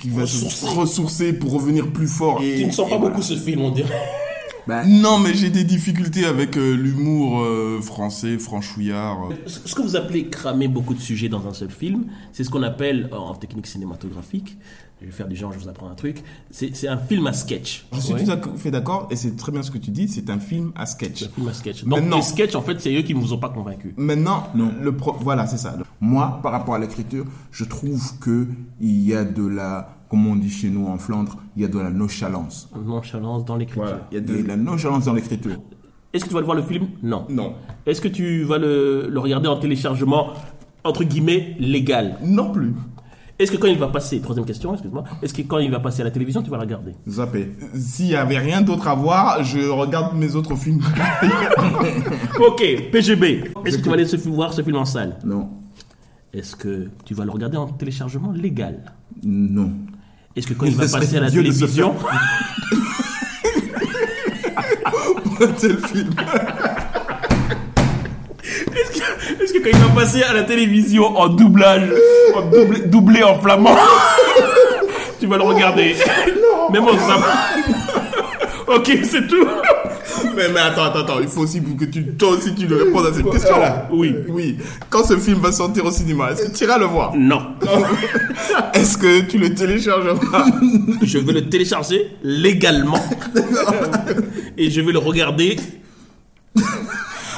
qui 0.00 0.10
va 0.10 0.22
Ressourcer. 0.22 0.66
se 0.66 0.74
ressourcer 0.74 1.32
pour 1.32 1.52
revenir 1.52 1.88
plus 1.88 2.06
fort. 2.06 2.40
Et, 2.42 2.58
Tu 2.58 2.66
ne 2.66 2.70
sens 2.70 2.88
pas 2.88 2.96
voilà. 2.98 3.10
beaucoup 3.10 3.22
ce 3.22 3.34
film, 3.34 3.62
on 3.62 3.70
dirait. 3.70 3.88
Non, 4.86 5.18
mais 5.18 5.34
j'ai 5.34 5.50
des 5.50 5.64
difficultés 5.64 6.24
avec 6.24 6.56
euh, 6.56 6.74
l'humour 6.74 7.40
euh, 7.42 7.80
français, 7.80 8.38
franchouillard. 8.38 9.30
euh. 9.30 9.34
Ce 9.46 9.74
que 9.74 9.82
vous 9.82 9.96
appelez 9.96 10.28
cramer 10.28 10.68
beaucoup 10.68 10.94
de 10.94 11.00
sujets 11.00 11.28
dans 11.28 11.46
un 11.46 11.52
seul 11.52 11.70
film, 11.70 12.04
c'est 12.32 12.44
ce 12.44 12.50
qu'on 12.50 12.62
appelle, 12.62 13.08
en 13.12 13.34
technique 13.34 13.66
cinématographique, 13.66 14.56
je 15.00 15.06
vais 15.06 15.12
faire 15.12 15.26
du 15.26 15.34
genre, 15.34 15.52
je 15.52 15.58
vous 15.58 15.68
apprends 15.68 15.90
un 15.90 15.96
truc, 15.96 16.22
c'est 16.52 16.86
un 16.86 16.96
film 16.98 17.26
à 17.26 17.32
sketch. 17.32 17.86
Je 17.92 17.98
suis 18.00 18.14
tout 18.14 18.30
à 18.30 18.38
fait 18.56 18.70
d'accord, 18.70 19.08
et 19.10 19.16
c'est 19.16 19.36
très 19.36 19.50
bien 19.50 19.62
ce 19.64 19.72
que 19.72 19.78
tu 19.78 19.90
dis, 19.90 20.06
c'est 20.06 20.30
un 20.30 20.38
film 20.38 20.70
à 20.76 20.86
sketch. 20.86 21.18
C'est 21.18 21.26
un 21.26 21.30
film 21.30 21.48
à 21.48 21.54
sketch. 21.54 21.82
Donc 21.82 21.98
Maintenant- 21.98 22.16
les 22.18 22.22
sketchs, 22.22 22.54
en 22.54 22.62
fait, 22.62 22.80
c'est 22.80 22.94
eux 22.94 23.02
qui 23.02 23.12
ne 23.14 23.20
vous 23.20 23.32
ont 23.32 23.38
pas 23.38 23.48
convaincu. 23.48 23.94
Maintenant, 23.96 24.46
Non. 24.54 24.70
le 24.80 24.96
pro... 24.96 25.16
voilà, 25.18 25.48
c'est 25.48 25.58
ça. 25.58 25.76
Moi, 26.00 26.38
par 26.42 26.52
rapport 26.52 26.76
à 26.76 26.78
l'écriture, 26.78 27.24
je 27.50 27.64
trouve 27.64 28.16
que 28.20 28.46
il 28.80 29.00
y 29.02 29.12
a 29.12 29.24
de 29.24 29.44
la, 29.44 29.96
comme 30.12 30.26
on 30.26 30.36
dit 30.36 30.50
chez 30.50 30.68
nous 30.68 30.86
en 30.88 30.98
Flandre, 30.98 31.38
il 31.56 31.62
y 31.62 31.64
a 31.64 31.68
de 31.68 31.78
la 31.78 31.88
nonchalance. 31.88 32.68
Nonchalance 32.84 33.46
dans 33.46 33.56
l'écriture. 33.56 33.82
Voilà, 33.84 34.06
il 34.10 34.14
y 34.16 34.18
a 34.18 34.20
de... 34.20 34.42
de 34.42 34.46
la 34.46 34.56
nonchalance 34.58 35.06
dans 35.06 35.14
l'écriture. 35.14 35.56
Est-ce 36.12 36.24
que 36.24 36.28
tu 36.28 36.34
vas 36.34 36.40
le 36.40 36.44
voir 36.44 36.56
le 36.58 36.62
film? 36.62 36.88
Non. 37.02 37.24
Non. 37.30 37.54
Est-ce 37.86 38.02
que 38.02 38.08
tu 38.08 38.42
vas 38.44 38.58
le, 38.58 39.08
le 39.08 39.18
regarder 39.20 39.48
en 39.48 39.56
téléchargement, 39.56 40.34
entre 40.84 41.04
guillemets, 41.04 41.56
légal? 41.58 42.18
Non 42.22 42.52
plus. 42.52 42.74
Est-ce 43.38 43.50
que 43.50 43.56
quand 43.56 43.68
il 43.68 43.78
va 43.78 43.88
passer, 43.88 44.20
troisième 44.20 44.44
question, 44.44 44.74
excuse-moi, 44.74 45.04
est-ce 45.22 45.32
que 45.32 45.40
quand 45.40 45.58
il 45.60 45.70
va 45.70 45.80
passer 45.80 46.02
à 46.02 46.04
la 46.04 46.10
télévision, 46.10 46.42
tu 46.42 46.50
vas 46.50 46.58
le 46.58 46.64
regarder? 46.64 46.92
Zappé. 47.08 47.50
S'il 47.74 48.08
y 48.08 48.14
avait 48.14 48.36
rien 48.38 48.60
d'autre 48.60 48.86
à 48.88 48.94
voir, 48.94 49.42
je 49.42 49.60
regarde 49.70 50.14
mes 50.14 50.36
autres 50.36 50.54
films. 50.56 50.82
Ok, 52.46 52.62
PGB. 52.92 53.44
Est-ce 53.64 53.78
que 53.78 53.82
tu 53.82 53.88
vas 53.88 53.94
aller 53.94 54.04
se- 54.06 54.16
voir 54.28 54.52
ce 54.52 54.62
film 54.62 54.76
en 54.76 54.84
salle? 54.84 55.18
Non. 55.24 55.48
Est-ce 56.32 56.56
que 56.56 56.88
tu 57.04 57.14
vas 57.14 57.24
le 57.24 57.30
regarder 57.30 57.56
en 57.56 57.66
téléchargement 57.68 58.32
légal? 58.32 58.92
Non. 59.22 59.72
Est-ce 60.34 60.46
que 60.46 60.54
quand 60.54 60.66
il 60.66 60.74
va 60.76 60.88
Ça 60.88 60.98
passer 60.98 61.16
à 61.18 61.20
la 61.20 61.30
télévision, 61.30 61.94
le 65.40 65.48
film. 65.76 66.10
est-ce 69.40 69.52
que 69.52 69.58
quand 69.62 69.70
il 69.70 69.78
va 69.78 70.00
passer 70.00 70.22
à 70.22 70.32
la 70.32 70.42
télévision 70.44 71.04
en 71.18 71.28
doublage, 71.28 71.90
en 72.34 72.42
doublé, 72.42 72.80
doublé 72.86 73.22
en 73.22 73.38
flamand, 73.40 73.76
tu 75.20 75.26
vas 75.26 75.36
le 75.36 75.42
regarder 75.42 75.96
Même 76.72 76.84
en 76.84 76.92
zap. 76.92 77.20
ok, 78.68 78.98
c'est 79.04 79.26
tout. 79.26 79.46
Mais, 80.34 80.48
mais 80.48 80.60
attends, 80.60 80.84
attends, 80.84 81.00
attends, 81.00 81.20
il 81.20 81.28
faut 81.28 81.42
aussi 81.42 81.62
que 81.62 81.84
tu, 81.84 82.04
toi 82.14 82.30
aussi 82.30 82.54
tu 82.54 82.66
le 82.66 82.76
répondes 82.76 83.06
à 83.06 83.12
cette 83.12 83.30
question. 83.30 83.56
Oui. 83.90 84.14
Oui. 84.28 84.56
Quand 84.90 85.04
ce 85.04 85.16
film 85.16 85.38
va 85.40 85.52
sortir 85.52 85.84
au 85.84 85.90
cinéma, 85.90 86.30
est-ce 86.32 86.46
que 86.48 86.56
tu 86.56 86.64
iras 86.64 86.78
le 86.78 86.86
voir? 86.86 87.14
Non. 87.16 87.54
Est-ce 88.74 88.98
que 88.98 89.20
tu 89.22 89.38
le 89.38 89.54
téléchargeras? 89.54 90.46
Je 91.02 91.18
vais 91.18 91.32
le 91.32 91.48
télécharger 91.48 92.16
légalement. 92.22 93.02
Et 94.58 94.70
je 94.70 94.80
vais 94.80 94.92
le 94.92 94.98
regarder 94.98 95.56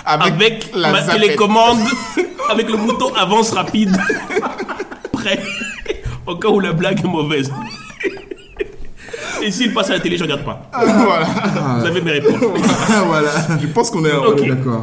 avec 0.05 0.71
la 0.75 0.93
ma 0.93 1.03
zapette 1.03 1.21
télécommande, 1.21 1.79
avec 2.51 2.69
le 2.69 2.77
bouton 2.77 3.15
avance 3.15 3.53
rapide. 3.53 3.97
Prêt. 5.13 5.41
Au 6.27 6.37
cas 6.37 6.49
où 6.49 6.61
la 6.61 6.73
blague 6.73 7.01
est 7.05 7.09
mauvaise. 7.09 7.51
Et 9.45 9.51
s'il 9.51 9.75
passe 9.75 9.91
à 9.91 9.95
la 9.95 10.01
télé, 10.01 10.17
je 10.17 10.23
regarde 10.25 10.43
pas. 10.43 10.63
Voilà. 10.73 11.27
Vous 11.81 11.87
avez 11.87 12.01
mes 12.01 12.13
réponses. 12.13 12.41
voilà. 13.07 13.29
Je 13.61 13.67
pense 13.67 13.91
qu'on 13.91 14.05
est, 14.07 14.13
Ok. 14.15 14.49
D'accord. 14.49 14.83